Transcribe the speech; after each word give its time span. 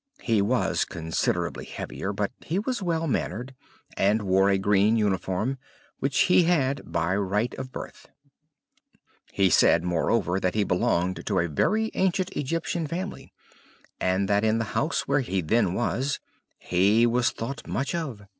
He 0.23 0.41
was 0.41 0.83
considerably 0.83 1.63
heavier, 1.65 2.11
but 2.11 2.31
he 2.43 2.57
was 2.57 2.81
well 2.81 3.05
mannered, 3.05 3.53
and 3.95 4.23
wore 4.23 4.49
a 4.49 4.57
green 4.57 4.97
uniform, 4.97 5.59
which 5.99 6.21
he 6.21 6.45
had 6.45 6.91
by 6.91 7.15
right 7.15 7.53
of 7.59 7.71
birth; 7.71 8.07
he 9.31 9.51
said, 9.51 9.83
moreover, 9.83 10.39
that 10.39 10.55
he 10.55 10.63
belonged 10.63 11.23
to 11.27 11.37
a 11.37 11.47
very 11.47 11.91
ancient 11.93 12.31
Egyptian 12.31 12.87
family, 12.87 13.31
and 13.99 14.27
that 14.27 14.43
in 14.43 14.57
the 14.57 14.65
house 14.73 15.01
where 15.07 15.21
he 15.21 15.39
then 15.39 15.75
was, 15.75 16.19
he 16.57 17.05
was 17.05 17.29
thought 17.29 17.67
much 17.67 17.93
of. 17.93 18.23